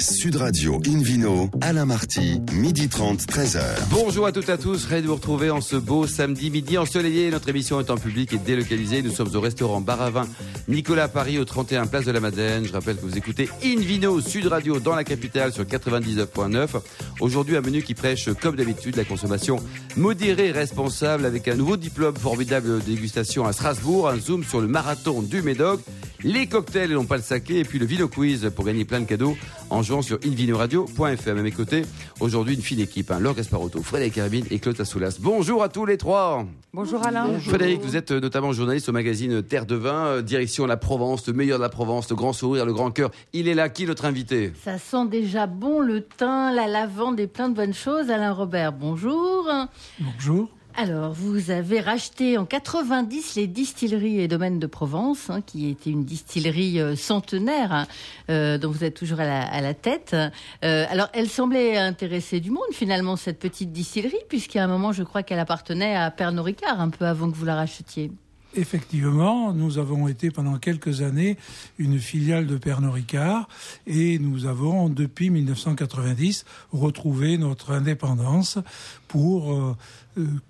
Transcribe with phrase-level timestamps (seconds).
[0.00, 3.60] Sud Radio Invino, Alain Marty, midi 30, 13h.
[3.90, 6.78] Bonjour à toutes et à tous, ravi de vous retrouver en ce beau samedi midi
[6.78, 7.30] ensoleillé.
[7.30, 9.02] Notre émission est en public et délocalisée.
[9.02, 10.28] Nous sommes au restaurant Baravin
[10.68, 12.64] Nicolas Paris au 31 Place de la Madeleine.
[12.64, 16.68] Je rappelle que vous écoutez Invino Sud Radio dans la capitale sur 99.9.
[17.20, 19.56] Aujourd'hui, un menu qui prêche, comme d'habitude, la consommation
[19.96, 24.68] modérée, responsable avec un nouveau diplôme formidable de dégustation à Strasbourg, un zoom sur le
[24.68, 25.80] marathon du Médoc
[26.24, 29.00] les cocktails et non pas le saké, et puis le Vino Quiz pour gagner plein
[29.00, 29.36] de cadeaux
[29.70, 31.28] en jouant sur invinoradio.fr.
[31.28, 31.82] À mes côtés,
[32.20, 35.18] aujourd'hui, une fine équipe, hein, Laure Gasparotto, Frédéric Carabine et Claude Assoulas.
[35.20, 36.44] Bonjour à tous les trois.
[36.72, 37.38] Bonjour Alain.
[37.40, 41.26] Frédéric, vous êtes euh, notamment journaliste au magazine Terre de Vin, euh, direction la Provence,
[41.26, 43.10] le meilleur de la Provence, le grand sourire, le grand cœur.
[43.32, 44.52] Il est là, qui notre invité?
[44.64, 48.10] Ça sent déjà bon le thym, la lavande et plein de bonnes choses.
[48.10, 49.48] Alain Robert, bonjour.
[50.00, 50.48] Bonjour.
[50.80, 55.90] Alors, vous avez racheté en 90 les distilleries et domaines de Provence, hein, qui était
[55.90, 57.86] une distillerie euh, centenaire, hein,
[58.30, 60.14] euh, dont vous êtes toujours à la, tête.
[60.14, 65.02] Euh, alors, elle semblait intéresser du monde, finalement, cette petite distillerie, puisqu'à un moment, je
[65.02, 68.12] crois qu'elle appartenait à Pernod Ricard, un peu avant que vous la rachetiez.
[68.54, 71.36] Effectivement, nous avons été pendant quelques années
[71.78, 73.46] une filiale de Pernod Ricard
[73.86, 78.58] et nous avons depuis 1990 retrouvé notre indépendance
[79.08, 79.74] pour euh,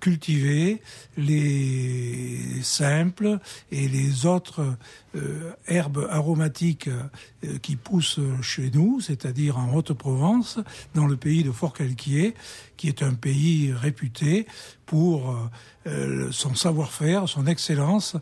[0.00, 0.82] cultiver
[1.16, 3.38] les simples
[3.70, 4.76] et les autres
[5.14, 10.58] euh, herbes aromatiques euh, qui poussent chez nous, c'est-à-dire en Haute-Provence,
[10.94, 12.34] dans le pays de Fort-Calquier,
[12.76, 14.46] qui est un pays réputé
[14.86, 15.36] pour
[16.30, 18.16] son savoir-faire, son excellence,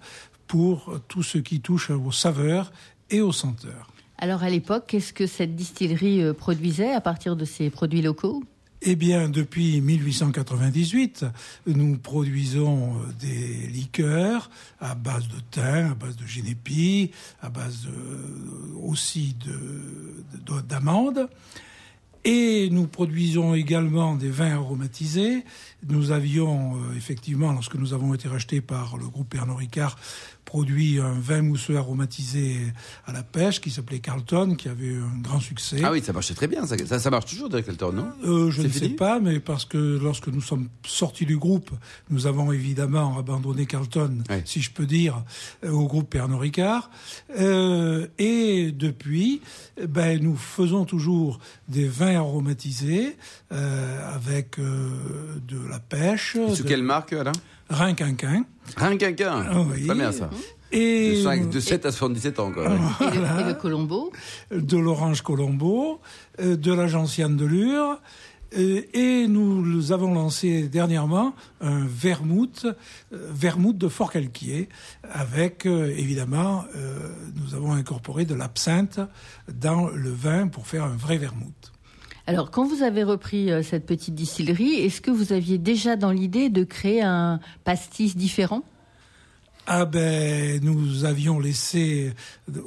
[0.47, 2.73] pour tout ce qui touche aux saveurs
[3.11, 3.93] et aux senteurs.
[4.19, 8.43] Alors à l'époque, qu'est-ce que cette distillerie produisait à partir de ces produits locaux?
[8.83, 11.25] Eh bien, depuis 1898,
[11.67, 17.11] nous produisons euh, des liqueurs à base de thym, à base de génépi,
[17.41, 17.89] à base
[18.83, 19.37] aussi
[20.69, 21.29] d'amandes.
[22.29, 25.45] Et nous produisons également des vins aromatisés.
[25.89, 29.97] Nous avions euh, effectivement, lorsque nous avons été rachetés par le groupe Pernod Ricard,
[30.47, 32.73] produit un vin mousseux aromatisé
[33.05, 35.83] à la pêche qui s'appelait Carlton, qui avait un grand succès.
[35.85, 36.65] Ah oui, ça marchait très bien.
[36.67, 38.09] Ça, ça, marche toujours, Carlton, non?
[38.25, 41.71] Euh, Je ne sais pas, mais parce que lorsque nous sommes sortis du groupe,
[42.09, 45.25] nous avons évidemment abandonné Carlton, si je peux dire,
[45.65, 46.91] euh, au groupe Pernod Ricard.
[47.39, 49.43] Euh, et depuis,
[49.89, 53.17] ben, nous faisons toujours des vins aromatisés
[53.53, 56.37] euh, avec de la pêche.
[56.55, 57.33] Sous quelle marque, Alain?
[57.69, 58.45] Rinquinquin.
[58.77, 59.87] Rinquinquin ah oui.
[59.87, 60.31] Pas bien ça.
[60.73, 62.65] Et de, 7 à 77 ans, quoi.
[62.65, 64.13] Et, le, Colombo
[64.51, 66.01] De l'Orange Colombo,
[66.41, 68.01] euh, de la Gentiane de Lure.
[68.57, 74.69] Euh, et nous avons lancé dernièrement un vermouth, euh, vermouth de Fort-Calquier,
[75.11, 76.65] avec évidemment,
[77.35, 79.01] nous avons incorporé de l'absinthe
[79.53, 81.73] dans le vin pour faire un vrai vermouth.
[82.29, 86.11] Alors, quand vous avez repris euh, cette petite distillerie, est-ce que vous aviez déjà dans
[86.11, 88.63] l'idée de créer un pastis différent?
[89.69, 92.13] Ah ben, nous avions laissé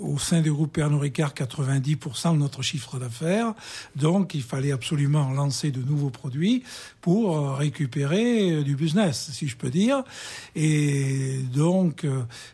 [0.01, 3.53] au sein du groupe Pernod Ricard 90% de notre chiffre d'affaires,
[3.95, 6.63] donc il fallait absolument lancer de nouveaux produits
[6.99, 10.03] pour euh, récupérer euh, du business, si je peux dire.
[10.55, 12.05] Et donc,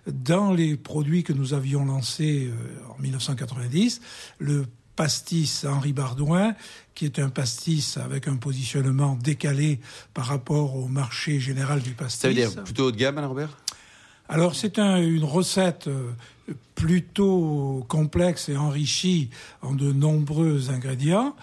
[0.08, 2.52] dans les produits que nous avions lancés
[2.96, 4.02] en 1990,
[4.38, 4.66] le
[4.96, 6.56] pastis Henri Bardouin,
[6.94, 9.80] qui est un pastis avec un positionnement décalé
[10.14, 12.22] par rapport au marché général du pastis.
[12.22, 13.58] Ça veut dire plutôt haut de gamme, Alain Robert
[14.30, 16.12] Alors c'est une recette euh,
[16.76, 19.30] plutôt complexe et enrichie
[19.62, 21.36] en de nombreux ingrédients.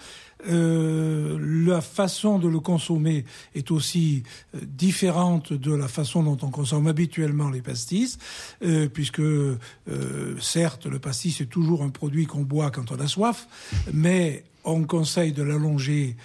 [0.49, 4.23] Euh, la façon de le consommer est aussi
[4.55, 8.17] euh, différente de la façon dont on consomme habituellement les pastis,
[8.63, 9.21] euh, puisque
[10.39, 13.47] certes le pastis est toujours un produit qu'on boit quand on a soif,
[13.93, 16.15] mais on conseille de l'allonger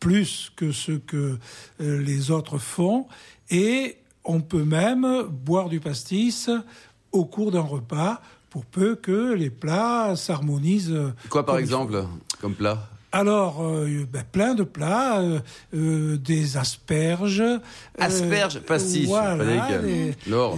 [0.00, 1.38] plus que ce que
[1.78, 3.06] les autres font,
[3.50, 6.48] et on peut même boire du pastis
[7.10, 11.12] au cours d'un repas pour peu que les plats s'harmonisent.
[11.28, 12.04] Quoi par exemple
[12.40, 12.88] comme plat?
[13.12, 15.40] Alors, euh, ben, plein de plats, euh,
[15.74, 17.44] euh, des asperges.
[17.98, 19.06] Asperges, pastis.
[19.06, 19.68] Voilà,
[20.26, 20.56] Laure.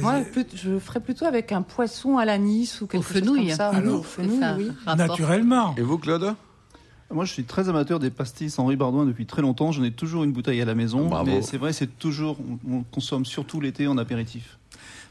[0.00, 0.20] Moi,
[0.54, 3.70] je ferais plutôt avec un poisson à l'anis ou quelque chose comme ça.
[3.70, 4.70] Alors, fenouil, oui.
[4.96, 5.74] Naturellement.
[5.76, 6.34] Et vous, Claude?
[7.10, 9.72] Moi, je suis très amateur des pastis Henri Bardouin depuis très longtemps.
[9.72, 11.10] J'en ai toujours une bouteille à la maison.
[11.24, 12.36] Mais c'est vrai, c'est toujours,
[12.70, 14.58] on consomme surtout l'été en apéritif.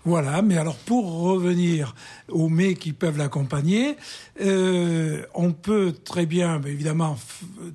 [0.07, 1.93] Voilà, mais alors pour revenir
[2.29, 3.97] aux mets qui peuvent l'accompagner,
[4.39, 7.19] euh, on peut très bien, évidemment,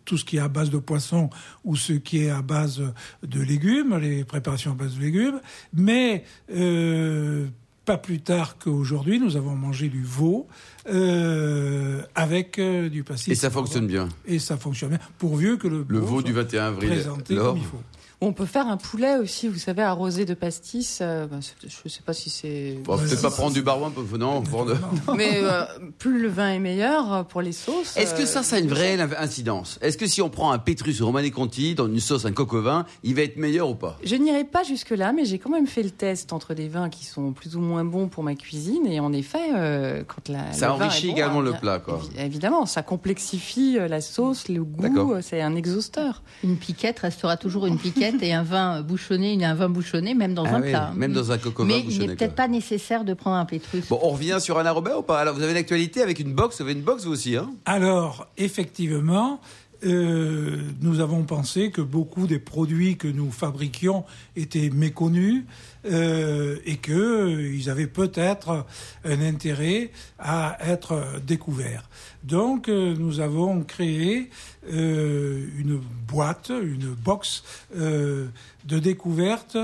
[0.06, 1.28] tout ce qui est à base de poisson
[1.62, 2.82] ou ce qui est à base
[3.22, 5.42] de légumes, les préparations à base de légumes,
[5.74, 6.24] mais
[6.54, 7.48] euh,
[7.84, 10.46] pas plus tard qu'aujourd'hui, nous avons mangé du veau
[10.88, 13.30] euh, avec du pastis.
[13.30, 14.08] Et ça fonctionne bien.
[14.24, 17.64] Et ça fonctionne bien, pourvu que le, le veau du 21 avril présenté comme il
[17.64, 17.82] faut.
[18.24, 21.00] On peut faire un poulet aussi, vous savez, arrosé de pastis.
[21.02, 22.78] Euh, ben, je ne sais pas si c'est.
[22.86, 24.44] On va peut-être pas prendre du barouin, non.
[25.16, 25.64] Mais euh,
[25.98, 27.96] plus le vin est meilleur euh, pour les sauces.
[27.96, 29.76] Est-ce que ça, ça a une vraie incidence?
[29.82, 32.62] Est-ce que si on prend un Pétrus Romane Conti dans une sauce, un coq au
[32.62, 33.98] vin, il va être meilleur ou pas?
[34.04, 37.04] Je n'irai pas jusque-là, mais j'ai quand même fait le test entre des vins qui
[37.04, 38.86] sont plus ou moins bons pour ma cuisine.
[38.86, 40.52] Et en effet, quand la.
[40.52, 42.00] Ça enrichit également le plat, quoi.
[42.16, 45.14] Évidemment, ça complexifie la sauce, le goût.
[45.22, 46.22] C'est un exhausteur.
[46.44, 50.44] Une piquette restera toujours une piquette et un vin bouchonné, un vin bouchonné, même dans
[50.44, 50.92] ah un plat.
[50.94, 53.88] Même dans un coco Mais il n'est peut-être pas nécessaire de prendre un pétrus.
[53.88, 55.20] Bon, on revient sur Alain Robert ou pas?
[55.20, 57.50] Alors, vous avez une actualité avec une box, vous avez une box vous aussi, hein?
[57.64, 59.40] Alors, effectivement,
[59.84, 64.04] euh, nous avons pensé que beaucoup des produits que nous fabriquions
[64.36, 65.44] étaient méconnus
[65.86, 68.64] euh, et qu'ils euh, avaient peut-être
[69.04, 71.88] un intérêt à être découverts.
[72.22, 74.30] Donc nous avons créé
[74.70, 77.42] une boîte, une box
[77.74, 79.56] de découverte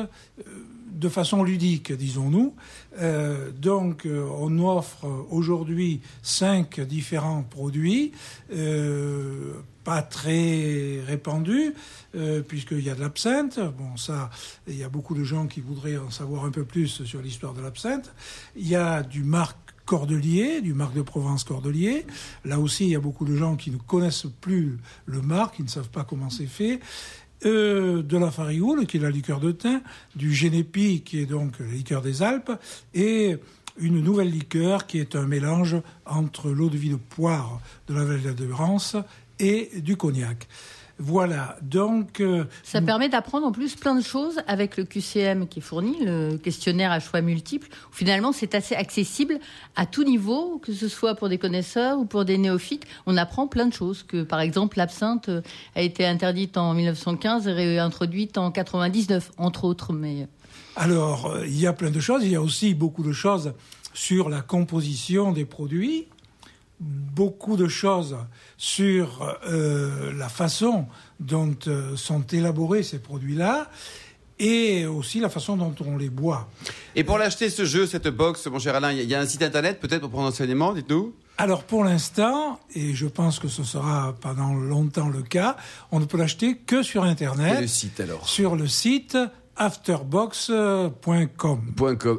[0.92, 2.54] de façon ludique, disons-nous.
[3.56, 8.12] donc, on offre aujourd'hui cinq différents produits
[9.88, 11.72] pas très répandu,
[12.14, 13.58] euh, puisqu'il y a de l'absinthe.
[13.58, 14.28] Bon, ça,
[14.66, 17.54] il y a beaucoup de gens qui voudraient en savoir un peu plus sur l'histoire
[17.54, 18.12] de l'absinthe.
[18.54, 19.56] Il y a du marc
[19.86, 22.04] Cordelier, du marc de Provence Cordelier.
[22.44, 25.62] Là aussi, il y a beaucoup de gens qui ne connaissent plus le marc, qui
[25.62, 26.80] ne savent pas comment c'est fait.
[27.44, 29.80] Euh, de la farioule, qui est la liqueur de thym,
[30.16, 32.50] du génépi, qui est donc la liqueur des Alpes,
[32.94, 33.36] et
[33.78, 38.04] une nouvelle liqueur qui est un mélange entre l'eau de vie de poire de la
[38.04, 38.96] vallée de Rance
[39.38, 40.48] et du cognac.
[41.00, 42.20] Voilà, donc...
[42.20, 45.96] Euh, Ça permet d'apprendre en plus plein de choses avec le QCM qui est fourni,
[46.04, 47.68] le questionnaire à choix multiples.
[47.90, 49.38] Où finalement, c'est assez accessible
[49.76, 52.84] à tout niveau, que ce soit pour des connaisseurs ou pour des néophytes.
[53.06, 55.30] On apprend plein de choses, que par exemple, l'absinthe
[55.76, 59.92] a été interdite en 1915 et réintroduite en 99, entre autres.
[59.92, 60.26] Mais...
[60.74, 62.24] Alors, euh, il y a plein de choses.
[62.24, 63.52] Il y a aussi beaucoup de choses
[63.94, 66.06] sur la composition des produits
[66.80, 68.16] beaucoup de choses
[68.56, 70.86] sur euh, la façon
[71.20, 73.70] dont euh, sont élaborés ces produits-là
[74.38, 76.48] et aussi la façon dont on les boit.
[76.94, 79.42] Et pour l'acheter, ce jeu, cette box, mon cher Alain, il y a un site
[79.42, 81.14] internet peut-être pour prendre enseignement, dites-nous?
[81.38, 85.56] Alors pour l'instant, et je pense que ce sera pendant longtemps le cas,
[85.92, 87.58] on ne peut l'acheter que sur Internet.
[87.58, 89.16] Et le site alors Sur le site
[89.58, 91.60] afterbox.com.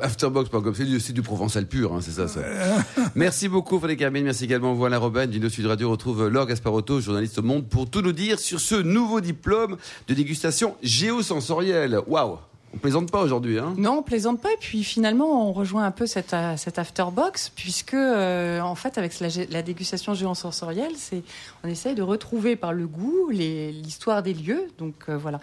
[0.02, 2.42] Afterbox.com, c'est du, provençal pur, hein, c'est ça, ça.
[3.16, 4.26] merci beaucoup, Frédéric Hermine.
[4.26, 5.90] Merci également, voilà Robin, du Sud Radio.
[5.90, 9.78] retrouve Laure Gasparotto, journaliste au Monde, pour tout nous dire sur ce nouveau diplôme
[10.08, 12.00] de dégustation géosensorielle.
[12.08, 12.40] Waouh!
[12.74, 13.74] On plaisante pas aujourd'hui, hein?
[13.78, 14.52] Non, on plaisante pas.
[14.52, 18.98] Et puis finalement, on rejoint un peu cette, euh, cette afterbox, puisque euh, en fait,
[18.98, 21.24] avec la, la dégustation géosensorielle, c'est
[21.64, 24.68] on essaye de retrouver par le goût l'histoire des lieux.
[24.78, 25.40] Donc euh, voilà.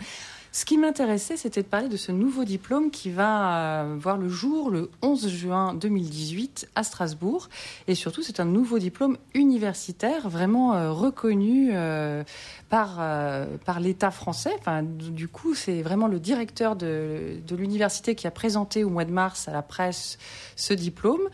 [0.56, 4.30] Ce qui m'intéressait, c'était de parler de ce nouveau diplôme qui va euh, voir le
[4.30, 7.50] jour le 11 juin 2018 à Strasbourg.
[7.88, 12.24] Et surtout, c'est un nouveau diplôme universitaire vraiment euh, reconnu euh,
[12.70, 13.04] par,
[13.66, 14.56] par l'État français.
[14.82, 19.12] Du coup, c'est vraiment le directeur de, de l'université qui a présenté au mois de
[19.12, 20.16] mars à la presse
[20.56, 21.28] ce diplôme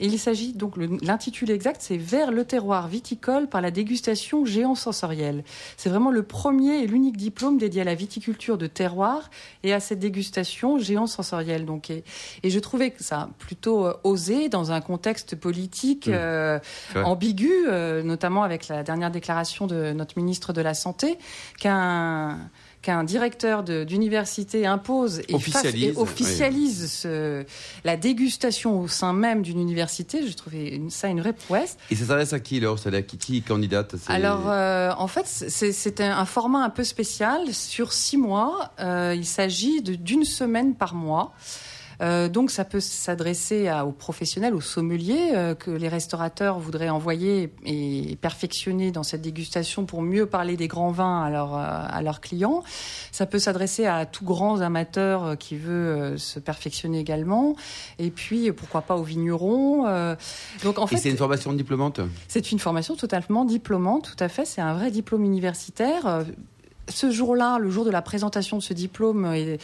[0.00, 5.44] il s'agit donc, l'intitulé exact, c'est Vers le terroir viticole par la dégustation géant-sensorielle.
[5.76, 9.30] C'est vraiment le premier et l'unique diplôme dédié à la viticulture de terroir
[9.62, 11.64] et à cette dégustation géant-sensorielle.
[11.64, 12.04] Donc, et,
[12.44, 16.58] je trouvais que ça plutôt euh, osé dans un contexte politique euh,
[16.94, 21.18] ambigu, euh, notamment avec la dernière déclaration de notre ministre de la Santé,
[21.58, 22.38] qu'un
[22.82, 25.34] qu'un directeur d'université impose et
[25.96, 27.06] officialise,
[27.84, 31.76] la dégustation au sein même d'une université, je trouvais ça une vraie prouesse.
[31.90, 35.26] Et ça s'adresse à qui alors C'est à qui, qui candidate Alors, euh, en fait,
[35.26, 37.52] c'est un, format un peu spécial.
[37.52, 41.32] Sur six mois, euh, il s'agit d'une semaine par mois.
[42.02, 47.52] Euh, donc ça peut s'adresser aux professionnels, aux sommeliers euh, que les restaurateurs voudraient envoyer
[47.64, 52.20] et perfectionner dans cette dégustation pour mieux parler des grands vins à, euh, à leurs
[52.20, 52.62] clients.
[53.12, 57.54] Ça peut s'adresser à tout grands amateurs qui veut se perfectionner également.
[57.98, 59.84] Et puis pourquoi pas aux vignerons.
[60.64, 62.00] donc en fait, et c'est une formation diplômante?
[62.28, 64.44] C'est une formation totalement diplômante, tout à fait.
[64.44, 66.24] C'est un vrai diplôme universitaire
[66.88, 69.56] ce jour-là, le jour de la présentation de ce diplôme, euh,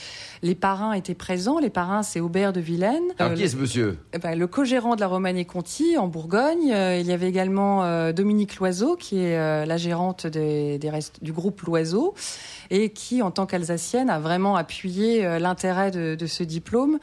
[0.42, 1.58] les parrains étaient présents.
[1.58, 3.02] Les parrains, c'est Aubert de Vilaine.
[3.18, 3.98] Alors, qui est ce monsieur?
[4.12, 6.72] eh ben, Le co-gérant de la Romanée Conti en Bourgogne.
[6.72, 10.78] Euh, il y avait également euh, Dominique Loiseau, qui est la gérante des,
[11.20, 12.14] du groupe Loiseau,
[12.70, 16.98] et qui, en tant qu'Alsacienne, a vraiment appuyé l'intérêt de, ce diplôme.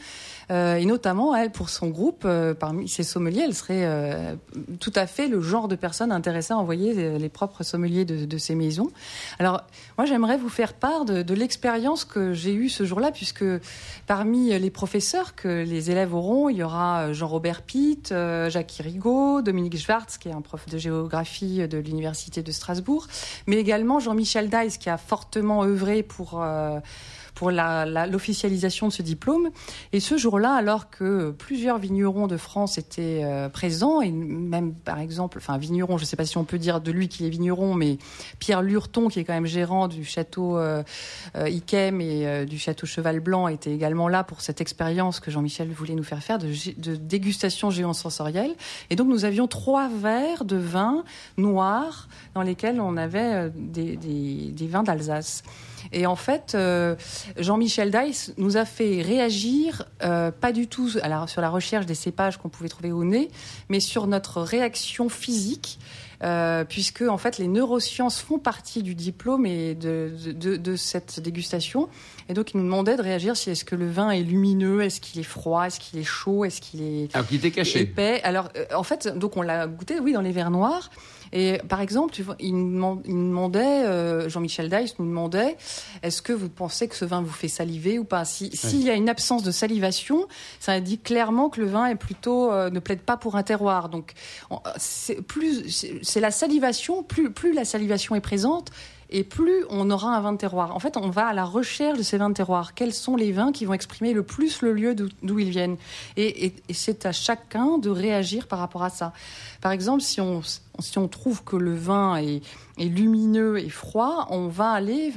[0.52, 4.36] Euh, et notamment, elle, pour son groupe, euh, parmi ses sommeliers, elle serait euh,
[4.80, 8.38] tout à fait le genre de personne intéressée à envoyer les propres sommeliers de, de
[8.38, 8.90] ces maisons.
[9.40, 9.62] Alors,
[9.98, 13.44] moi, j'aimerais vous faire part de, l'expérience que j'ai eue ce jour-là, puisque
[14.08, 19.78] parmi les professeurs que les élèves auront, il y aura Jean-Robert Pitt, Jacques Rigaud, Dominique
[19.78, 23.08] Schwartz, qui est un prof de géographie de l'Université de Strasbourg,
[23.48, 26.42] mais également Jean-Michel Dice, qui a fortement œuvré pour
[27.36, 29.50] pour l'officialisation de ce diplôme.
[29.92, 35.00] Et ce jour-là, alors que plusieurs vignerons de France étaient euh, présents, et même par
[35.00, 37.30] exemple, enfin vigneron, je ne sais pas si on peut dire de lui qu'il est
[37.30, 37.98] vigneron, mais
[38.40, 40.82] Pierre Lurton, qui est quand même gérant du château euh,
[41.36, 45.30] euh Iquem et euh, du château Cheval Blanc, était également là pour cette expérience que
[45.30, 48.56] Jean-Michel voulait nous faire faire de, de dégustation géosensorielle.
[48.90, 51.04] Et donc nous avions trois verres de vin
[51.38, 55.44] noir dans lesquels on avait des, des, des vins d'Alsace.
[55.96, 56.96] Et en fait, euh,
[57.38, 61.02] Jean-Michel Dice nous a fait réagir, euh, pas du tout sur
[61.42, 63.32] la recherche des cépages qu'on pouvait trouver au nez,
[63.70, 65.80] mais sur notre réaction physique.
[66.24, 71.20] Euh, puisque en fait les neurosciences font partie du diplôme et de, de, de, cette
[71.20, 71.90] dégustation.
[72.30, 75.02] Et donc il nous demandait de réagir si est-ce que le vin est lumineux, est-ce
[75.02, 77.82] qu'il est froid, est-ce qu'il est chaud, est-ce qu'il est Alors qu'il était caché.
[77.82, 78.22] épais.
[78.24, 80.90] Alors en fait donc on l'a goûté oui dans les verres noirs.
[81.34, 85.58] Et par exemple, tu vois, il, nous demandait, euh, Jean-Michel Dice nous demandait,
[86.04, 88.26] est-ce que vous pensez que ce vin vous fait saliver ou pas?
[88.26, 90.28] S'il si, y a une absence de salivation,
[90.60, 93.90] ça indique clairement que le vin est plutôt euh, ne plaide pas pour un terroir.
[93.90, 94.14] Donc,
[94.78, 98.72] c'est plus, c'est la salivation, plus, plus la salivation est présente,
[99.10, 100.76] et plus on aura un vin de terroir.
[100.76, 102.74] En fait, on va à la recherche de ces vins de terroir.
[102.74, 105.78] Quels sont les vins qui vont exprimer le plus le lieu d'où ils viennent
[106.18, 109.14] Et, c'est à chacun de réagir par rapport à ça.
[109.62, 110.42] Par exemple, si on,
[110.80, 112.42] si on trouve que le vin est,
[112.78, 115.14] lumineux et froid, on va aller.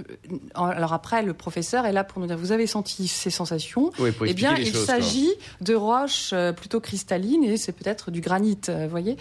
[0.54, 3.90] Alors après, le professeur est là pour nous dire vous avez senti ces sensations?
[4.24, 8.84] Eh bien, il s'agit de roches euh, plutôt cristallines et c'est peut-être du granit, euh,
[8.84, 9.16] vous voyez.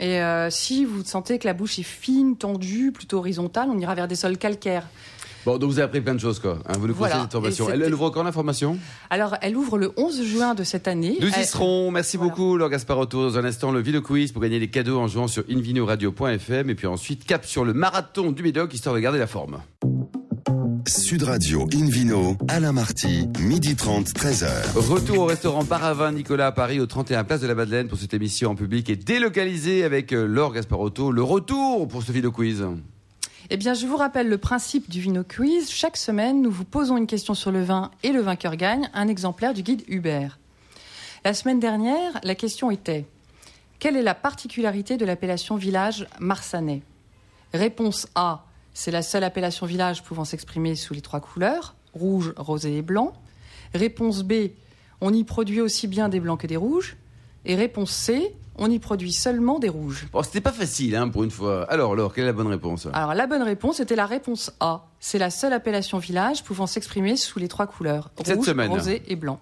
[0.00, 3.94] Et euh, si vous sentez que la bouche est fine, tendue, plutôt horizontale, on ira
[3.94, 4.86] vers des sols calcaires.
[5.46, 6.58] Bon, donc vous avez appris plein de choses, quoi.
[6.66, 7.20] Hein, vous nous voilà.
[7.22, 7.70] cette formation.
[7.70, 8.78] Elle, ouvre quand l'information?
[9.08, 11.16] Alors, elle ouvre le 11 juin de cette année.
[11.20, 11.90] Nous y serons.
[11.90, 13.30] Merci beaucoup, Laure Gasparotto.
[13.30, 16.70] Dans un instant, le vidéo quiz pour gagner les cadeaux en jouant sur invinoradio.fm.
[16.70, 19.60] Et puis ensuite, cap sur le marathon du Médoc, histoire de garder la forme.
[20.90, 24.72] Sud Radio Invino, Alain Marty, midi 30, 13h.
[24.74, 28.12] Retour au restaurant Paravin Nicolas à Paris, au 31 Place de la Madeleine pour cette
[28.12, 31.12] émission en public et délocalisée avec euh, Laure Gasparotto.
[31.12, 32.66] Le retour pour ce vidéo quiz.
[33.50, 35.70] Eh bien, je vous rappelle le principe du Vino Quiz.
[35.70, 39.06] Chaque semaine, nous vous posons une question sur le vin et le vainqueur gagne un
[39.06, 40.40] exemplaire du guide Hubert.
[41.24, 43.06] La semaine dernière, la question était
[43.78, 46.82] Quelle est la particularité de l'appellation village marsanais?
[47.54, 48.44] Réponse A
[48.74, 53.12] c'est la seule appellation village pouvant s'exprimer sous les trois couleurs, rouge, rosé et blanc.
[53.74, 54.50] Réponse B,
[55.00, 56.96] on y produit aussi bien des blancs que des rouges.
[57.44, 60.06] Et réponse C, on y produit seulement des rouges.
[60.12, 61.64] Bon, c'était pas facile hein, pour une fois.
[61.70, 64.86] Alors, alors, quelle est la bonne réponse Alors, la bonne réponse était la réponse A.
[65.00, 69.40] C'est la seule appellation village pouvant s'exprimer sous les trois couleurs, rouge, rosé et blanc.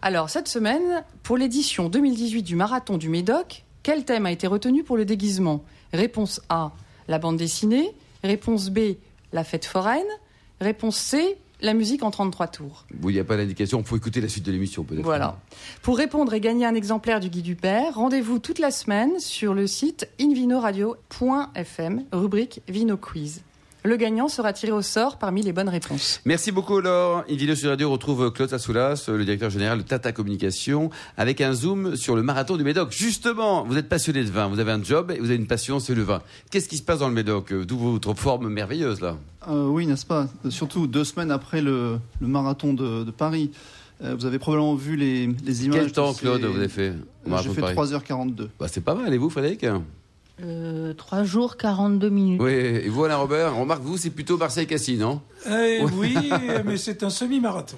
[0.00, 4.84] Alors, cette semaine, pour l'édition 2018 du Marathon du Médoc, quel thème a été retenu
[4.84, 5.64] pour le déguisement?
[5.92, 6.72] Réponse A,
[7.08, 7.94] la bande dessinée.
[8.24, 8.96] Réponse B,
[9.32, 10.06] la fête foraine.
[10.60, 12.86] Réponse C, la musique en 33 tours.
[13.02, 15.04] il n'y a pas d'indication, il faut écouter la suite de l'émission peut-être.
[15.04, 15.38] Voilà.
[15.82, 19.54] Pour répondre et gagner un exemplaire du Guide du Père, rendez-vous toute la semaine sur
[19.54, 23.42] le site invinoradio.fm, rubrique Vino Quiz.
[23.84, 26.20] Le gagnant sera tiré au sort parmi les bonnes réponses.
[26.24, 27.24] Merci beaucoup Laure.
[27.30, 31.94] Invino sur Radio retrouve Claude Assoulas, le directeur général de Tata Communication, avec un zoom
[31.94, 32.90] sur le marathon du Médoc.
[32.90, 35.78] Justement, vous êtes passionné de vin, vous avez un job et vous avez une passion,
[35.78, 36.22] c'est le vin.
[36.50, 39.16] Qu'est-ce qui se passe dans le Médoc D'où votre forme merveilleuse là?
[39.48, 40.26] Euh, Oui, n'est-ce pas?
[40.50, 43.52] Surtout deux semaines après le, marathon de, Paris.
[44.02, 45.24] Euh, vous avez probablement vu les,
[45.64, 45.80] images.
[45.80, 46.94] Quel temps, Claude, vous avez fait
[47.42, 48.48] J'ai fait 3h42.
[48.58, 49.14] Bah, c'est pas mal.
[49.14, 49.64] Et vous, Frédéric?
[50.38, 52.40] 3 euh, jours, 42 minutes.
[52.40, 55.20] Oui, et vous, Alain Robert, remarque, vous, c'est plutôt Marseille-Cassis, non?
[55.50, 56.16] Eh Oui,
[56.64, 57.76] mais c'est un semi-marathon.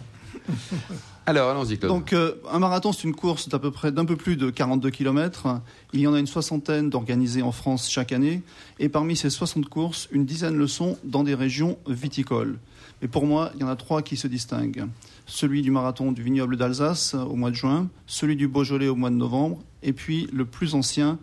[1.26, 1.92] Alors, allons-y, Claude.
[1.92, 4.90] Donc, euh, un marathon, c'est une course d'à peu près d'un peu plus de 42
[4.90, 5.60] km.
[5.92, 8.42] Il y en a une soixantaine d'organisées en France chaque année.
[8.78, 12.58] Et parmi ces 60 courses, une dizaine le sont dans des régions viticoles.
[13.00, 14.86] Mais pour moi, il y en a trois qui se distinguent.
[15.26, 19.10] Celui du marathon du vignoble d'Alsace au mois de juin, celui du Beaujolais au mois
[19.10, 21.18] de novembre, et puis le plus ancien,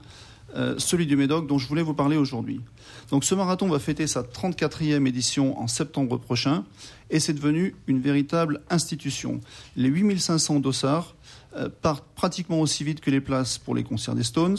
[0.56, 2.62] euh, celui du Médoc dont je voulais vous parler aujourd'hui.
[3.12, 6.64] Donc ce marathon va fêter sa 34e édition en septembre prochain
[7.10, 9.42] et c'est devenu une véritable institution.
[9.76, 11.16] Les 8500 dossards
[11.56, 14.58] euh, partent pratiquement aussi vite que les places pour les concerts des Stones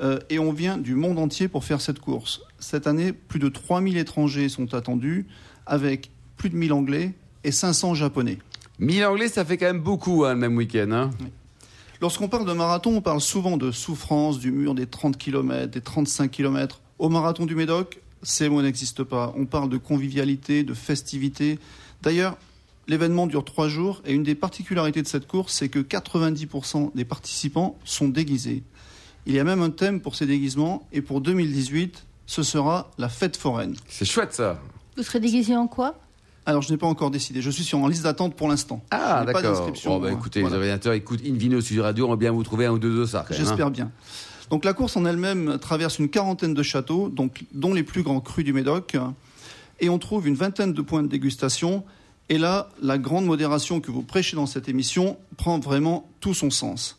[0.00, 2.40] euh, et on vient du monde entier pour faire cette course.
[2.58, 5.26] Cette année, plus de 3000 étrangers sont attendus
[5.66, 7.12] avec plus de 1000 Anglais
[7.44, 8.38] et 500 Japonais.
[8.78, 10.90] 1000 anglais, ça fait quand même beaucoup hein, le même week-end.
[10.90, 11.10] Hein.
[12.00, 15.82] Lorsqu'on parle de marathon, on parle souvent de souffrance, du mur des 30 km, des
[15.82, 16.80] 35 km.
[16.98, 19.34] Au marathon du Médoc, ces mots n'existent pas.
[19.36, 21.58] On parle de convivialité, de festivité.
[22.00, 22.38] D'ailleurs,
[22.88, 27.04] l'événement dure trois jours et une des particularités de cette course, c'est que 90% des
[27.04, 28.62] participants sont déguisés.
[29.26, 33.10] Il y a même un thème pour ces déguisements et pour 2018, ce sera la
[33.10, 33.76] fête foraine.
[33.88, 34.58] C'est chouette ça.
[34.96, 35.98] Vous serez déguisé en quoi?
[36.46, 37.42] Alors, je n'ai pas encore décidé.
[37.42, 38.82] Je suis sur en liste d'attente pour l'instant.
[38.90, 39.56] Ah, n'ai pas d'accord.
[39.58, 39.90] d'inscription.
[39.98, 40.56] Bon, bah, écoutez, Voilà.
[40.56, 43.24] les ordinateurs écoutent Invino sur Radio, on va bien vous trouver un ou deux dossards.
[43.26, 43.44] quand même, hein.
[43.46, 43.90] J'espère bien.
[44.50, 48.20] Donc la course en elle-même traverse une quarantaine de châteaux, donc, dont les plus grands
[48.20, 48.96] crus du Médoc,
[49.78, 51.84] et on trouve une vingtaine de points de dégustation.
[52.28, 56.50] Et là, la grande modération que vous prêchez dans cette émission prend vraiment tout son
[56.50, 56.98] sens.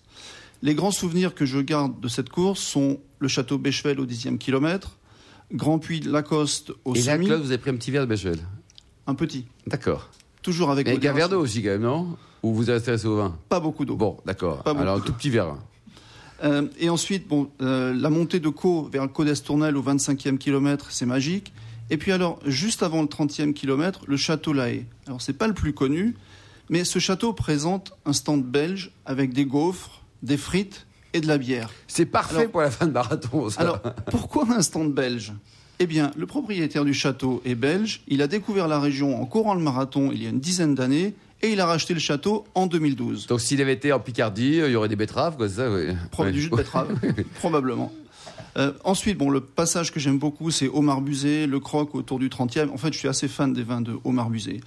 [0.61, 4.37] Les grands souvenirs que je garde de cette course sont le château Bechevel au 10e
[4.37, 4.97] kilomètre,
[5.53, 8.39] Grand Puy de Lacoste au Et Claude, vous avez pris un petit verre de Bechevel.
[9.07, 10.09] Un petit, D'accord.
[10.41, 11.17] toujours avec Et un modération.
[11.17, 12.17] verre d'eau aussi, quand même, non?
[12.43, 13.35] Ou vous êtes resté au vin?
[13.49, 13.95] Pas beaucoup d'eau.
[13.95, 14.63] Bon, d'accord.
[14.65, 15.55] Alors, un tout petit verre.
[16.43, 20.37] Euh, et ensuite, bon, euh, la montée de Caux vers le Caux d'Estournel au 25e
[20.39, 21.53] kilomètre, c'est magique.
[21.91, 24.85] Et puis alors, juste avant le 30e kilomètre, le château La Haye.
[25.05, 26.15] Alors, c'est pas le plus connu,
[26.69, 31.37] mais ce château présente un stand belge avec des gaufres, des frites et de la
[31.37, 31.69] bière.
[31.87, 33.61] C'est parfait Alors- pour la fin de marathon, ça.
[33.61, 33.79] Alors,
[34.09, 35.33] pourquoi un stand belge?
[35.83, 38.01] Eh bien, le propriétaire du château est belge.
[38.07, 41.15] Il a découvert la région en courant le marathon il y a une dizaine d'années
[41.41, 43.25] et il a racheté le château en 2012.
[43.25, 45.87] Donc, s'il avait été en Picardie, il y aurait des betteraves, quoi, ça oui.
[46.31, 46.95] Du jus de betterave,
[47.39, 47.91] probablement.
[48.57, 52.29] Euh, ensuite, bon, le passage que j'aime beaucoup, c'est Omar Buzet, le croc autour du
[52.29, 52.69] 30e.
[52.69, 54.59] En fait, je suis assez fan des vins de Omar Buzet.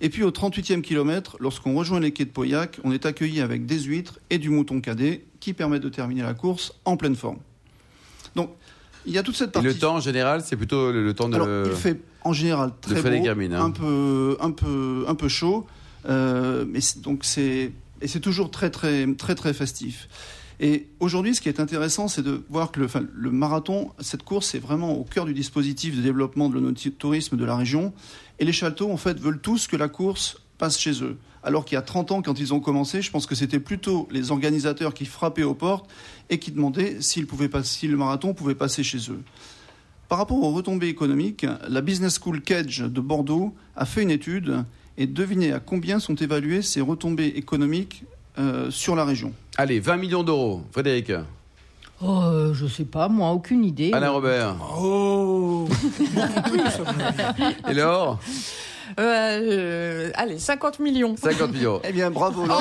[0.00, 3.66] Et puis, au 38e kilomètre, lorsqu'on rejoint les quais de Pauillac, on est accueilli avec
[3.66, 7.38] des huîtres et du mouton cadet qui permettent de terminer la course en pleine forme.
[8.36, 8.50] Donc,
[9.10, 9.68] il y a toute cette Et partie.
[9.68, 11.34] le temps en général, c'est plutôt le, le temps de.
[11.34, 13.64] Alors, il fait en général très beau, hein.
[13.64, 15.66] un peu, un peu, un peu chaud,
[16.08, 20.08] euh, mais donc c'est et c'est toujours très, très, très, très festif.
[20.58, 24.22] Et aujourd'hui, ce qui est intéressant, c'est de voir que le, enfin, le marathon, cette
[24.22, 27.92] course, est vraiment au cœur du dispositif de développement de l'onotourisme de la région.
[28.38, 31.16] Et les châteaux, en fait, veulent tous que la course passe chez eux.
[31.42, 34.06] Alors qu'il y a 30 ans, quand ils ont commencé, je pense que c'était plutôt
[34.10, 35.90] les organisateurs qui frappaient aux portes
[36.28, 39.22] et qui demandaient s'ils pouvaient pas, si le marathon pouvait passer chez eux.
[40.08, 44.64] Par rapport aux retombées économiques, la Business School Cage de Bordeaux a fait une étude
[44.98, 48.04] et devinez à combien sont évaluées ces retombées économiques
[48.38, 49.32] euh, sur la région.
[49.56, 50.62] Allez, 20 millions d'euros.
[50.72, 51.12] Frédéric.
[52.02, 53.92] Oh, euh, je sais pas, moi, aucune idée.
[53.94, 54.56] Alain Robert.
[54.78, 55.68] Oh
[56.44, 56.60] Plus.
[57.70, 58.18] Et Laure
[58.98, 61.16] Euh, euh, allez, 50 millions.
[61.16, 61.80] 50 millions.
[61.84, 62.52] Eh bien, bravo Oh,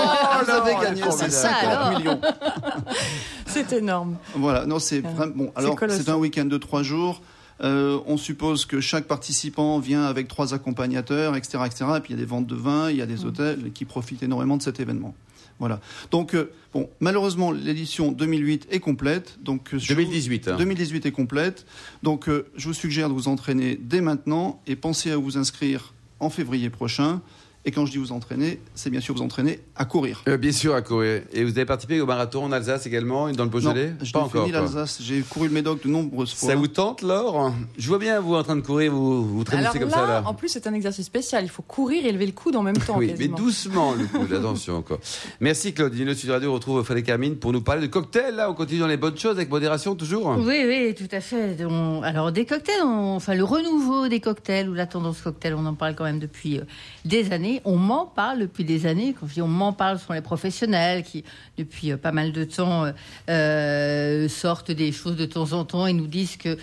[0.43, 1.31] vous avez gagné ces formidable.
[1.31, 1.99] 50 Alors.
[1.99, 2.21] millions.
[3.47, 4.17] C'est énorme.
[4.35, 5.51] Voilà, non, c'est vraiment bon.
[5.55, 7.21] Alors, c'est un week-end de trois jours.
[7.61, 11.85] Euh, on suppose que chaque participant vient avec trois accompagnateurs, etc., etc.
[11.97, 13.85] Et puis il y a des ventes de vin, il y a des hôtels qui
[13.85, 15.13] profitent énormément de cet événement.
[15.59, 15.81] Voilà.
[16.11, 19.39] Donc, euh, bon, malheureusement, l'édition 2008 est complète.
[19.43, 20.47] Donc, euh, je vous- 2018.
[20.47, 20.55] hein.
[20.57, 21.65] 2018 est complète.
[22.01, 25.93] Donc, euh, je vous suggère de vous entraîner dès maintenant et pensez à vous inscrire
[26.19, 27.21] en février prochain.
[27.65, 30.23] Et quand je dis vous entraîner, c'est bien sûr vous entraîner à courir.
[30.29, 31.23] Euh, bien sûr, à courir.
[31.33, 34.21] Et vous avez participé au marathon en Alsace également, dans le Non, Beaujolais je Pas
[34.21, 34.47] encore.
[34.49, 34.99] l'Alsace.
[35.01, 36.49] J'ai couru le Médoc de nombreuses fois.
[36.49, 39.77] Ça vous tente, Laure Je vois bien vous en train de courir, vous vous trémoussez
[39.77, 40.23] comme là, ça là.
[40.25, 41.43] en plus, c'est un exercice spécial.
[41.43, 42.95] Il faut courir et lever le coude en même temps.
[42.97, 44.97] Oui, mais doucement le coup, attention quoi.
[45.41, 45.93] Merci Claude.
[45.93, 48.35] Dino Sud Radio retrouve Frédéric Hermine pour nous parler de cocktails.
[48.35, 50.27] Là, on continue dans les bonnes choses avec modération toujours.
[50.39, 51.57] Oui, oui, tout à fait.
[51.65, 55.65] On- alors, des cocktails, on- enfin, le renouveau des cocktails ou la tendance cocktail, on
[55.65, 56.63] en parle quand même depuis euh,
[57.03, 57.48] des années.
[57.65, 59.15] On m'en parle depuis des années.
[59.19, 61.23] Quand je dis on m'en parle, ce sont les professionnels qui,
[61.57, 62.91] depuis euh, pas mal de temps, euh,
[63.29, 66.57] euh, sortent des choses de temps en temps et nous disent que,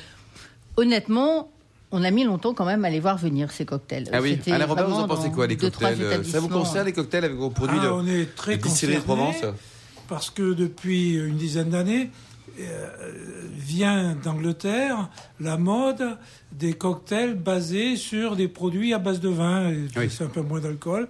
[0.76, 1.50] honnêtement,
[1.92, 4.08] on a mis longtemps quand même à les voir venir, ces cocktails.
[4.12, 6.92] Ah oui, C'était Alain Robert, vous en pensez quoi les cocktails Ça vous concerne les
[6.92, 9.36] cocktails avec vos produits Ah, de, on est très de de Provence
[10.08, 12.08] parce que depuis une dizaine d'années euh,
[13.52, 15.08] vient d'Angleterre
[15.40, 16.16] la mode
[16.52, 20.08] des cocktails basés sur des produits à base de vin, Oui.
[20.10, 21.08] c'est un peu moins d'alcool.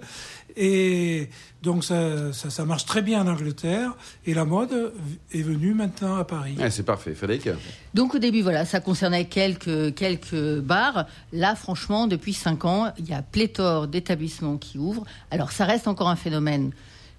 [0.59, 1.29] Et
[1.63, 3.95] donc ça, ça, ça marche très bien en Angleterre
[4.25, 4.93] et la mode
[5.33, 6.57] est venue maintenant à Paris.
[6.59, 7.51] Ah, C'est parfait, Frédéric.
[7.93, 11.07] Donc au début, voilà, ça concernait quelques, quelques bars.
[11.33, 15.05] Là, franchement, depuis cinq ans, il y a pléthore d'établissements qui ouvrent.
[15.31, 16.71] Alors ça reste encore un phénomène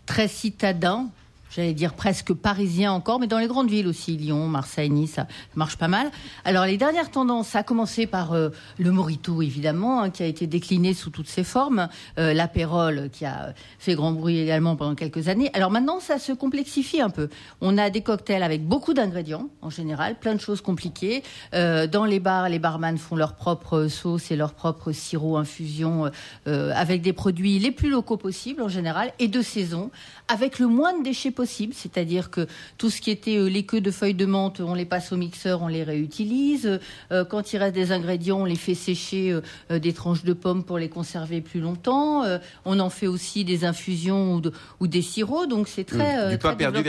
[0.08, 1.10] très citadin,
[1.58, 5.28] j'allais dire presque parisien encore, mais dans les grandes villes aussi, Lyon, Marseille, Nice, ça
[5.56, 6.12] marche pas mal.
[6.46, 10.28] Alors les dernières tendances, ça a commencé par euh, le morito évidemment, hein, qui a
[10.28, 11.88] été décliné sous toutes ses formes,
[12.20, 15.50] euh, l'apérole qui a fait grand bruit également pendant quelques années.
[15.54, 17.28] Alors maintenant, ça se complexifie un peu.
[17.60, 21.24] On a des cocktails avec beaucoup d'ingrédients en général, plein de choses compliquées.
[21.56, 26.12] Euh, dans les bars, les barman font leur propre sauce et leur propre sirop infusion
[26.46, 29.89] avec des produits les plus locaux possibles en général et de saison,
[30.28, 33.82] avec le moins de déchets possible, c'est-à-dire que tout ce qui était euh, les queues
[33.82, 36.80] de feuilles de menthe, on les passe au mixeur, on les réutilise.
[37.12, 39.32] Euh, quand il reste des ingrédients, on les fait sécher
[39.72, 42.24] euh, des tranches de pommes pour les conserver plus longtemps.
[42.66, 44.42] on en fait aussi des infusions
[44.80, 46.58] ou, des sirops, donc c'est très, mmh.
[46.58, 46.84] perdu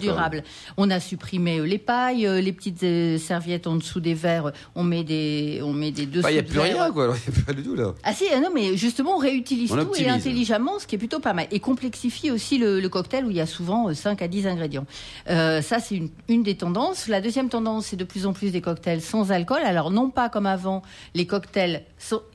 [0.00, 0.42] durable.
[0.76, 5.60] On a supprimé les pailles, les petites serviettes en dessous des verres, on met des,
[5.62, 6.28] on met des dessous.
[6.28, 7.14] Il n'y a plus rien, quoi.
[7.26, 7.94] Il n'y a pas du tout là.
[8.02, 11.32] Ah si, non, mais justement, on réutilise tout et intelligemment, ce qui est plutôt pas
[11.32, 11.46] mal.
[11.50, 14.86] Et complexifie aussi le, le cocktail où il y a souvent 5 à 10 ingrédients.
[15.28, 17.08] Euh, ça, c'est une, des tendances.
[17.08, 19.62] La deuxième tendance, c'est de plus en plus des cocktails sans alcool.
[19.64, 20.82] Alors, non pas comme avant,
[21.14, 21.84] les cocktails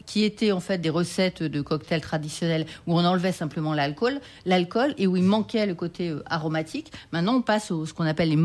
[0.06, 4.94] qui étaient en fait des recettes de cocktails traditionnels où on enlevait simplement l'alcool, l'alcool
[4.98, 6.92] et où il manquait le côté euh, aromatique.
[7.12, 8.36] Maintenant, on passe au ce qu'on appelle les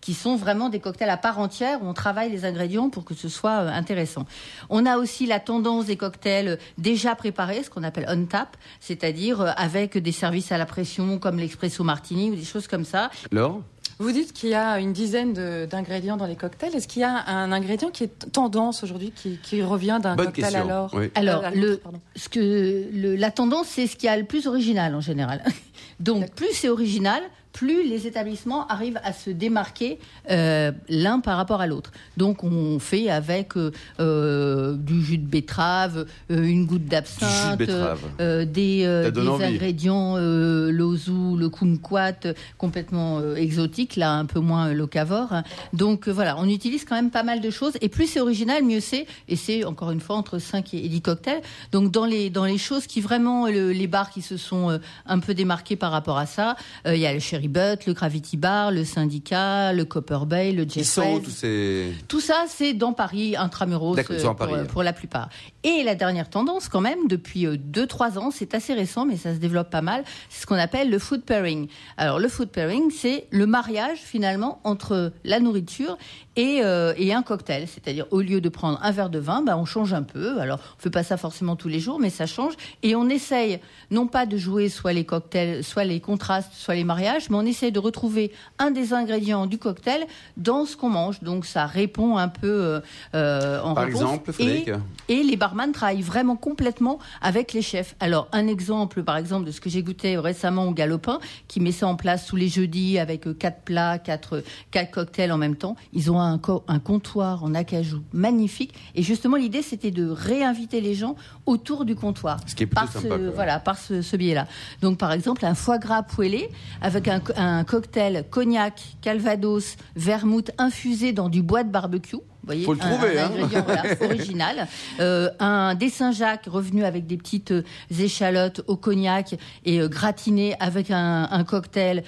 [0.00, 3.14] qui sont vraiment des cocktails à part entière où on travaille les ingrédients pour que
[3.14, 4.26] ce soit euh, intéressant.
[4.70, 9.40] On a aussi la tendance des cocktails déjà préparés, ce qu'on appelle on tap, c'est-à-dire
[9.40, 13.10] euh, avec des services à la pression comme l'expresso martini ou des choses comme ça.
[13.30, 13.62] Laure?
[13.98, 15.32] Vous dites qu'il y a une dizaine
[15.66, 16.74] d'ingrédients dans les cocktails.
[16.74, 20.90] Est-ce qu'il y a un ingrédient qui est tendance aujourd'hui, qui, revient d'un cocktail alors
[21.14, 21.80] Alors, le,
[22.16, 25.44] ce que, la tendance, c'est ce qui a le plus original en général.
[26.00, 27.22] Donc, plus c'est original,
[27.52, 29.98] plus les établissements arrivent à se démarquer
[30.30, 31.92] euh, l'un par rapport à l'autre.
[32.16, 39.28] Donc on fait avec euh, euh, du jus de betterave, une goutte d'absinthe, des, des
[39.28, 45.42] ingrédients, l'ozu, le kumquat, complètement exotiques, là un peu moins locavore.
[45.72, 47.74] Donc voilà, on utilise quand même pas mal de choses.
[47.80, 49.06] Et plus c'est original, mieux c'est.
[49.28, 51.42] Et c'est encore une fois entre 5 et 10 cocktails.
[51.72, 55.34] Donc dans les, dans les choses qui vraiment, les bars qui se sont un peu
[55.34, 59.72] démarqués par rapport à ça, il y a le chéri le Gravity Bar, le Syndicat,
[59.72, 61.92] le Copper Bay, le Jet tous ces...
[62.08, 65.28] Tout ça, c'est dans Paris, intramuros, euh, pour, pour, la plupart.
[65.64, 69.34] Et la dernière tendance, quand même, depuis 2-3 euh, ans, c'est assez récent, mais ça
[69.34, 71.68] se développe pas mal, c'est ce qu'on appelle le food pairing.
[71.96, 75.96] Alors, le food pairing, c'est le mariage, finalement, entre la nourriture
[76.36, 77.66] et, euh, et un cocktail.
[77.68, 80.40] C'est-à-dire, au lieu de prendre un verre de vin, bah, on change un peu.
[80.40, 82.54] Alors, on fait pas ça forcément tous les jours, mais ça change.
[82.82, 86.84] Et on essaye, non pas de jouer soit les cocktails, soit les contrastes, soit les
[86.84, 91.22] mariages, mais on essaie de retrouver un des ingrédients du cocktail dans ce qu'on mange.
[91.22, 92.80] Donc ça répond un peu euh,
[93.14, 94.64] euh en Par exemple, et,
[95.08, 97.96] et, les barman travaillent vraiment complètement avec les chefs.
[98.00, 101.18] Alors un exemple, par exemple, de ce que j'ai goûté récemment au Galopin,
[101.48, 105.32] qui met ça en place tous les jeudis avec euh, quatre plats, quatre, quatre cocktails
[105.32, 105.76] en même temps.
[105.92, 108.74] Ils ont un, un comptoir en acajou magnifique.
[108.94, 111.16] Et justement, l'idée, c'était de réinviter les gens
[111.46, 112.40] autour du comptoir.
[112.46, 114.46] Ce qui est par sympa, ce, Voilà, par ce, ce biais-là.
[114.82, 121.12] Donc, par exemple, un foie gras poêlé avec un un cocktail cognac, calvados, vermouth infusé
[121.12, 122.16] dans du bois de barbecue.
[122.16, 123.96] Vous voyez, Faut le trouver, un, hein.
[124.00, 124.66] original.
[124.98, 127.62] Euh, un des Saint-Jacques revenu avec des petites euh,
[127.96, 132.02] échalotes au cognac et euh, gratiné avec un, cocktail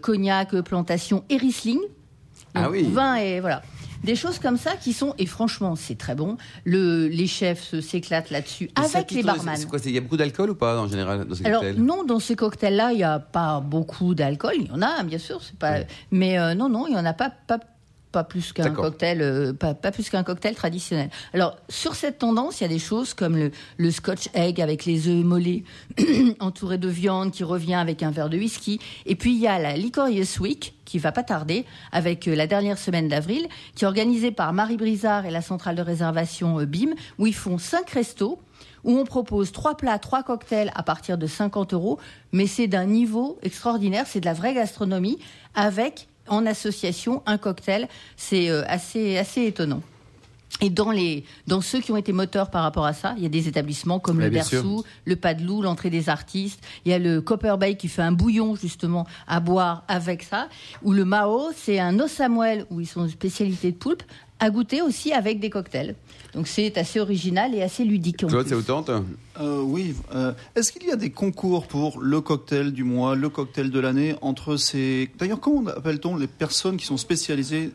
[0.00, 1.78] cognac plantation et Riesling.
[2.54, 2.88] ah oui.
[2.90, 3.62] Vin et voilà.
[4.04, 6.36] Des choses comme ça qui sont, et franchement, c'est très bon.
[6.64, 9.56] Le, les chefs s'éclatent là-dessus avec les barman.
[9.84, 12.36] Il y a beaucoup d'alcool ou pas en général dans ces Alors, non, dans ces
[12.36, 14.54] cocktails-là, il n'y a pas beaucoup d'alcool.
[14.56, 15.80] Il y en a, bien sûr, c'est pas.
[16.10, 17.58] Mais euh, non, non, il n'y en a pas, pas
[18.16, 21.10] pas plus qu'un cocktail, euh, pas, plus qu'un cocktail traditionnel.
[21.34, 24.86] Alors sur cette tendance, il y a des choses comme le, le Scotch egg avec
[24.86, 25.64] les œufs mollets
[26.40, 28.80] entourés de viande qui revient avec un verre de whisky.
[29.04, 32.46] Et puis il y a la Licorious Week qui va pas tarder avec euh, la
[32.46, 36.64] dernière semaine d'avril, qui est organisée par Marie Brizard et la centrale de réservation euh,
[36.64, 38.40] BIM, où ils font cinq restos
[38.82, 41.98] où on propose trois plats, trois cocktails à partir de 50 euros,
[42.32, 45.18] mais c'est d'un niveau extraordinaire, c'est de la vraie gastronomie
[45.54, 47.88] avec en association un cocktail.
[48.16, 49.82] C'est euh, assez, assez étonnant.
[50.62, 53.26] Et dans, les, dans ceux qui ont été moteurs par rapport à ça, il y
[53.26, 56.64] a des établissements comme le Bersou, le Padelou, l'entrée des artistes.
[56.84, 60.48] Il y a le Copper Bay qui fait un bouillon justement à boire avec ça.
[60.82, 64.02] Ou le Mao, c'est un os Samuel où ils sont une spécialité de poulpe
[64.38, 65.94] à goûter aussi avec des cocktails.
[66.34, 68.26] Donc c'est assez original et assez ludique.
[68.26, 68.84] Claude, c'est autant
[69.40, 69.94] euh, Oui.
[70.14, 73.80] Euh, est-ce qu'il y a des concours pour le cocktail du mois, le cocktail de
[73.80, 75.10] l'année entre ces...
[75.18, 77.70] D'ailleurs, comment appelle-t-on les personnes qui sont spécialisées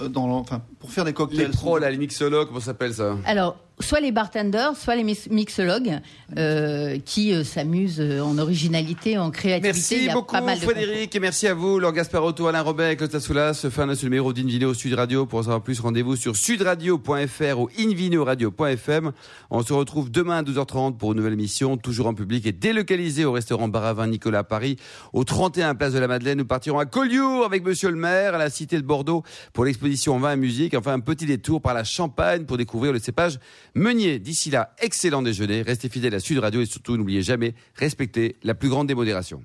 [0.00, 1.46] euh, dans, enfin, pour faire des cocktails?
[1.46, 3.18] Les pros, là, les mixologues, comment ça s'appelle ça?
[3.26, 6.00] Alors, soit les bartenders, soit les mixologues
[6.36, 9.96] euh, qui euh, s'amusent en originalité, en créativité.
[9.96, 13.66] Merci beaucoup Frédéric et merci à vous, Laure Gasparotto, Alain Robert et Claude Tassoulas.
[13.70, 15.26] Fin de ce numéro d'Invino Sud Radio.
[15.26, 19.12] Pour en savoir plus, rendez-vous sur sudradio.fr ou invinoradio.fm.
[19.50, 23.24] On se retrouve demain à 12h30 pour une nouvelle émission, toujours en public et délocalisée
[23.24, 24.76] au restaurant Baravin Nicolas à Paris,
[25.12, 26.38] au 31 Place de la Madeleine.
[26.38, 30.18] Nous partirons à Collioure avec Monsieur le maire, à la Cité de Bordeaux pour l'exposition
[30.18, 30.74] Vin et Musique.
[30.74, 33.38] Enfin, un petit détour par la Champagne pour découvrir le cépage
[33.74, 34.18] Meunier.
[34.18, 35.62] D'ici là, excellent déjeuner.
[35.62, 39.42] Restez fidèles à Sud Radio et surtout, n'oubliez jamais, respectez la plus grande démodération.